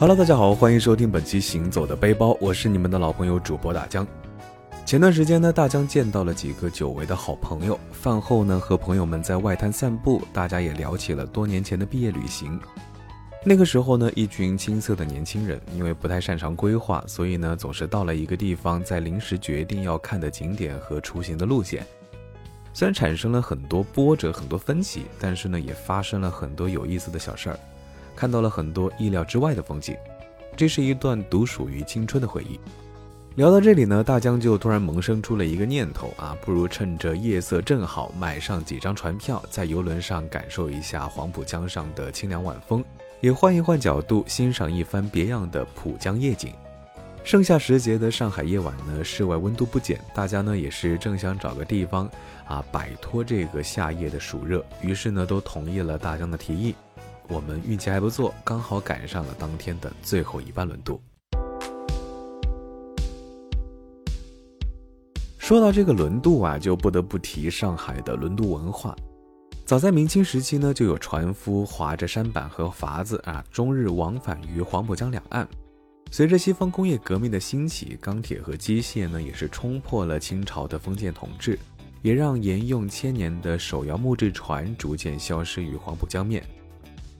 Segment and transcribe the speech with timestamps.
[0.00, 4.06] Hello，大家好，欢迎收听本期《行走的背包》，我是你们的老朋友主播大江。
[4.86, 12.58] 前段时间呢，大江见到了几个久违的好朋友，饭后呢和朋友们在外滩散步，大家也聊起了多年前的毕业旅行。
[13.44, 21.86] 那个时候呢，一群青涩的年轻人，因为不太擅长规划，所以呢总是到了一个地方，在临时决定要看的景点和出行的路线。
[22.72, 27.58] 虽然产生了很多波折、很多分歧，但是呢也发生了很多有意思的小事儿。
[28.20, 29.96] 看到了很多意料之外的风景，
[30.54, 32.60] 这是一段独属于青春的回忆。
[33.34, 42.84] 聊到这里呢，大江就突然萌生出了一个念头啊，不如趁着夜色正好，买上几张船票，在游轮上感受一下黄浦江上的清凉晚风，
[43.22, 46.52] 也换一换角度，欣赏一番别样的浦江夜景。
[47.24, 52.06] 盛夏时节的上海夜晚呢，室外温度不减，大家呢也是正想找个地方
[52.44, 56.74] 啊摆脱这个夏夜的暑热，于是呢都同意了大江的提议。
[57.30, 61.00] 我们运气还不错，刚好赶上了当天的最后一班轮渡。
[65.38, 68.96] 说到这个轮渡啊，就不得不提上海的轮渡文化。
[69.64, 75.46] 早在明清时期呢，就有船夫划着舢板和筏子啊，终日往返于黄浦江两岸。
[76.10, 81.56] 随着西方工业革命的兴起，钢铁和机械呢，也是冲破了清朝的封建统治，
[82.02, 86.44] 也让沿用千年的手摇木质船逐渐消失于黄浦江面。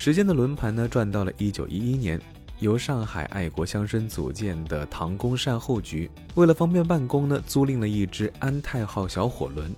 [0.00, 2.20] 时间的轮盘呢转到了一九一一年，
[2.60, 9.74] 由上海爱国乡绅组建的唐宫善后局，为了方便办公呢，租赁了一只安泰号小火轮。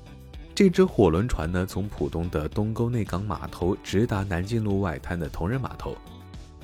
[0.54, 5.96] 这只火轮船呢，从浦东的东沟内港码头直达南京路外滩的同仁码头。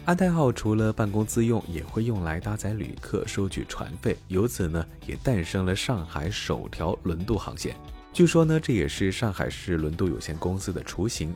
[0.05, 7.75] 安泰号除了办公自用，也会用来搭载旅客、收取船费，由此呢，也诞生了上海首条轮渡航线。
[8.13, 11.35] 据说呢，这也是上海市轮渡有限公司的雏形。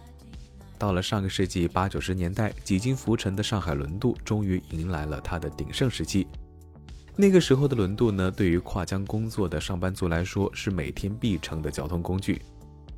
[0.80, 6.26] 到了上个世纪八九十年代，几经浮沉的上海轮渡终于迎来了它的鼎盛时期。
[7.14, 12.40] 那个时候的轮渡呢，对于跨江工作的上班族来说是每天必乘的交通工具。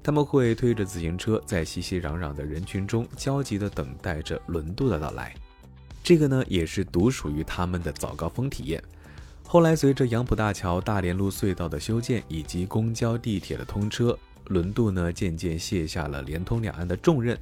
[0.01, 5.35] 他们会推着自行车，在熙熙攘攘的人群中焦急地等待着轮渡的到来。
[6.05, 8.81] 这个呢，也是独属于他们的早高峰体验。
[9.45, 17.37] 后来，随着杨浦大桥、大连路隧道的修建以及公交、地铁的通车，轮渡呢渐渐卸下了连通两岸的重任。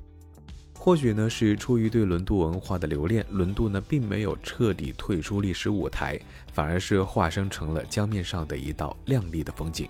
[0.83, 6.19] 或许呢是出于对轮渡文化的留恋，轮渡呢并没有彻底退出历史舞台，
[6.55, 9.87] 反而是化身成了江面上的一道亮丽的风景。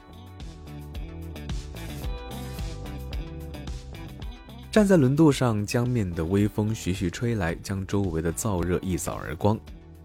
[4.72, 9.56] 站在轮渡上，江面的微风徐徐吹来，将周围的燥热一扫而光，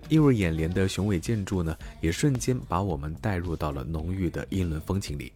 [0.09, 5.33] 映入眼帘的雄伟建筑呢，也瞬间把我们带入到了浓郁的英伦风情里。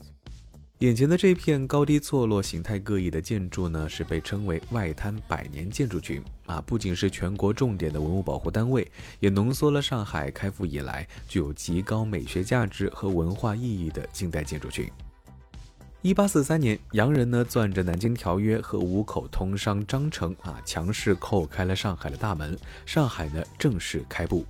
[0.79, 8.89] 眼前的这片高低错落、形态各异的建筑呢，是被称为外滩百年建筑群啊，不仅是全国重点的文物保护单位，
[9.19, 14.89] 也浓缩了上海开埠以来具有极高美学价值和文化意义的近代建筑群。
[16.01, 24.45] 一八四三年，洋人呢攥着南京条约和五口通商章程啊，强势叩开了上海的大门，上海呢正式开埠。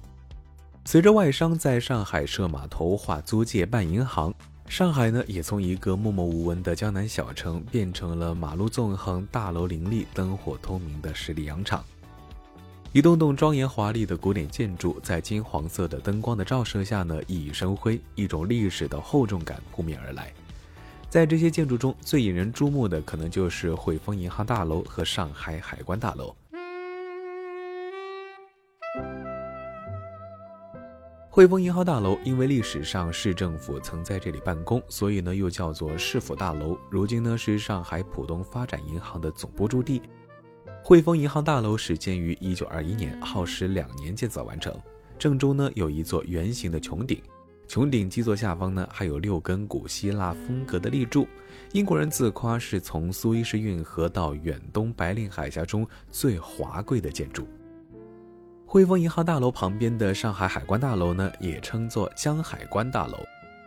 [0.86, 4.32] 随着外商在上海设码头、划租界、办银行。
[4.70, 11.84] 上海呢，也从一个默默无闻的江南小城，变成了马路纵横、大楼林立、灯火通明的十里洋场。
[12.92, 20.32] 一栋栋庄严华丽的古典建筑，在金黄色的灯光的照射下呢，熠熠生辉，一种历史的厚重感扑面而来。
[21.10, 26.34] 在这些建筑中最引人注目的，可能就是汇丰银行大楼和上海海关大楼。
[31.40, 36.78] 汇丰银行大楼因为历史上市政府曾在这里办公，所以呢又叫做市府大楼。
[36.90, 40.02] 如今呢是上海浦东发展银行的总部驻地。
[40.84, 44.78] 汇丰银行大楼始建于一九二一年，耗时两年建造完成。
[45.18, 47.22] 正中呢有一座圆形的穹顶，
[47.70, 51.26] 穹顶基座下方呢还有六根古希腊风格的立柱。
[51.72, 57.48] 英国人自夸是从苏伊士运河到远东白令海峡中最华贵的建筑。
[58.72, 63.18] 汇丰银行大楼旁边的上海海关大楼呢，也称作江海关大楼，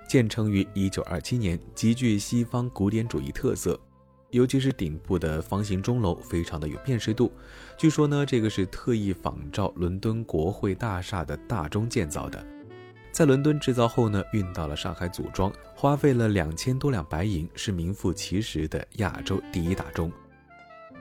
[0.07, 3.77] 建成于一九二七年，极具西方古典主义特色，
[4.31, 7.33] 尤其是顶部的方形钟楼，非常的有辨识度。
[7.77, 12.41] 据说呢，这个是特意仿照伦敦国会大厦的大钟建造的，
[13.11, 20.13] 在伦敦制造后呢，运到了上海组装，花费了两千多两白银，是名副其实的亚洲第一大钟。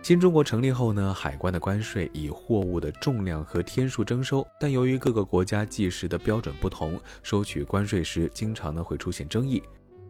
[0.02, 9.62] 新中国成立后呢，海关的关税以货物的重量和天数征收，但由于各个国家计时的标准不同，收取关税时经常呢会出现争议。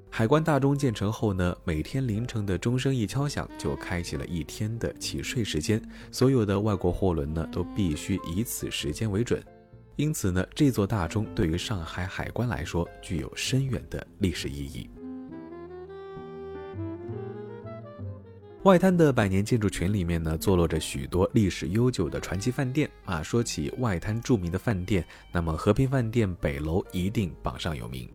[0.10, 9.44] 海关大钟建成后呢，每天凌晨的钟声一敲响，就开启了一天的起税时间，所有的外国货轮呢都必须以此时间为准。
[9.98, 14.90] 因此呢，这座大钟对于上海海关来说具有深远的历史意义。
[18.64, 23.24] 外滩的百年建筑群里面呢，坐落着许多历史悠久的传奇饭店啊。
[23.24, 28.08] 说起外滩著名的饭店，那么和平饭店北楼一定榜上有名。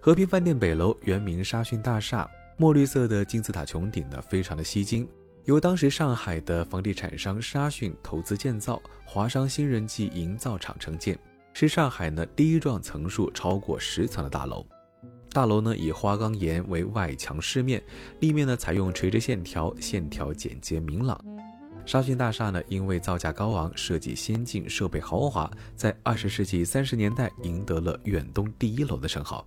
[0.00, 5.08] 和平饭店北楼原名沙逊大厦，墨绿色的金字塔穹顶呢，非常的吸睛。
[5.44, 11.16] 由当时上海的房地产商沙逊投资建造，华商新人记营造厂承建，
[11.52, 14.66] 是上海呢第一幢层数超过十层的大楼。
[15.32, 17.82] 大楼呢以花岗岩为外墙饰面，
[18.20, 21.18] 立面呢采用垂直线条，线条简洁明朗。
[21.84, 29.46] 沙逊大厦呢因为造价高昂、设计先进、设备豪华，在二十世纪三十年代赢得了远东第一楼的称号。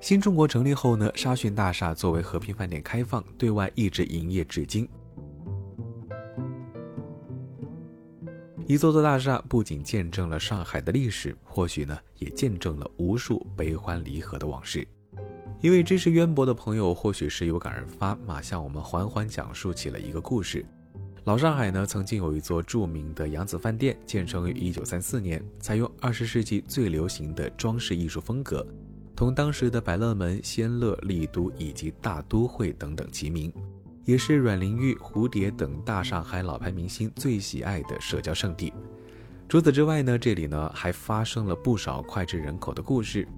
[0.00, 4.88] 新中国成立后呢，沙逊大厦作为和平饭店开放，对外一直营业至今。
[8.66, 14.86] 一座座大厦不仅见证了上海的历史，或许呢也见证了无数悲欢离合的往事。
[15.62, 20.66] 一位知识渊博的朋友，或许是有感而发，马向我们缓缓讲述起了一个故事。
[21.22, 28.66] 老上海呢，曾经有一座著名的扬子饭店，建成于一九三四年，采用二十世纪最流行的装饰艺术风格，
[29.14, 33.52] 同当时的百乐门、仙乐、丽都以及大都会等等齐名，
[34.04, 38.72] 也是阮玲玉、蝴蝶等大上海老牌明星最喜爱的社交圣地。
[39.48, 43.28] 除此之外呢，这里呢还发生了不少脍炙人口的故事。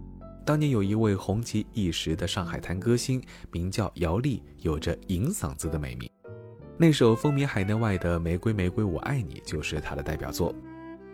[0.44, 6.08] 当年有一位红极一时的上海滩歌星，名叫姚丽，有着银嗓子的美名。
[6.76, 10.54] 那首风靡海内外的《玫瑰玫瑰我爱你》就是她的代表作。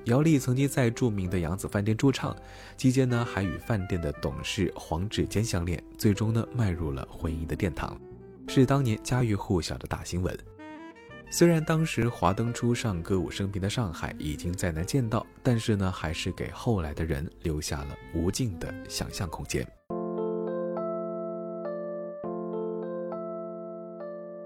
[0.07, 2.35] 姚丽曾经在著名的扬子饭店驻唱，
[2.77, 7.97] 期间呢还与饭店的董事黄志坚相恋，最终呢迈入了婚姻的殿堂，
[8.49, 10.37] 是当年家喻户晓的大新闻。
[11.33, 19.65] 虽然当时华灯初上、歌舞升平的上海已经再难见到，但是呢，还是给后来的人留下了无尽的想象空间。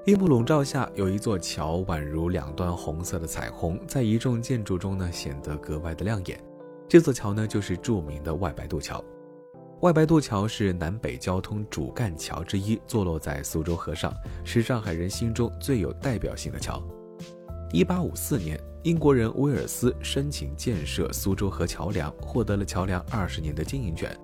[0.04, 6.38] 夜幕笼罩下，有一座桥，宛如两段红色的彩虹，在一众建筑中呢，显得格外的亮眼。
[6.86, 9.02] 这座桥呢，就是著名的外白渡桥。
[9.80, 16.82] 外白渡桥是南北交通主干桥之一，坐落在苏州河上，是上海人心中最有代表性的桥。
[17.70, 24.16] 一八五四年，英国人威尔斯申请建设苏州河桥梁，获得了桥梁二十年的经营权。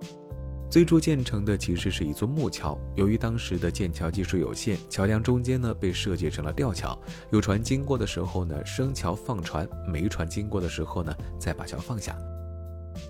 [0.71, 6.99] 最初建成的其实是一座木桥，由于当时的建桥技术有限，桥梁中间呢被设计成了吊桥，
[7.33, 12.17] 有船经过的时候呢升桥放船，没船经过的时候呢再把桥放下。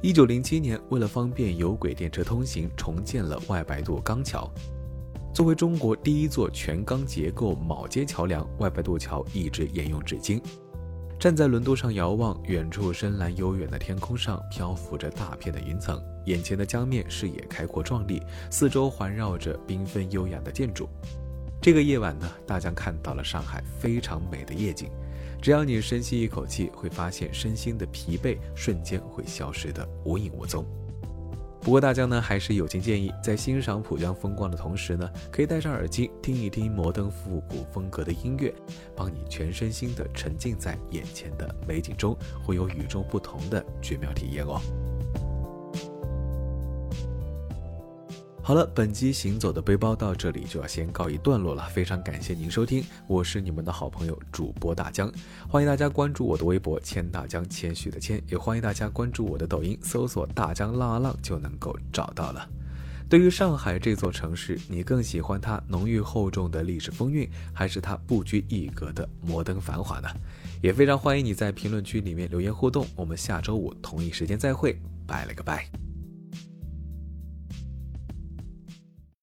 [0.02, 4.50] 一九零七年，为了方便有轨电车通行，重建了外白渡钢桥。
[5.32, 10.40] 作为中国第一座全钢结构铆接桥梁，外白渡桥一直沿用至今。
[11.18, 20.88] 站在轮渡上遥望，远处深蓝悠远的天空上漂浮着大片的云层，眼前的江面视野开阔壮丽，四周环绕着缤纷优雅的建筑。
[21.60, 24.88] 这个夜晚呢，大江看到了上海非常美的夜景。
[25.40, 30.64] 只要你深吸一口气，会发现身心的疲惫瞬间会消失的无影无踪。
[31.62, 38.54] 不过大家呢，还是友情建议，在欣赏浦江风光的同时呢，可以戴上耳机听一听摩登复古风格的音乐，
[38.96, 44.58] 帮你全身心的沉浸在眼前的美景中，会有与众不同的绝妙体验哦。
[48.42, 51.68] 好了，本期行走的背包到这里就要先告一段落了。
[51.68, 55.12] 非常感谢您收听，我是你们的好朋友主播大江，
[55.46, 62.48] 欢迎大家关注我的微博“千大江”，谦虚的谦，也欢迎大家关注我的抖音，搜索“大江浪啊浪”就能够找到了。
[63.08, 70.08] 对于上海这座城市，你更喜欢它浓郁厚重的历史风韵，还是它不拘一格的摩登繁华呢？
[70.60, 72.86] 也非常欢迎你在评论区里面留言互动。
[72.96, 75.79] 我们下周五同一时间再会，拜了个拜。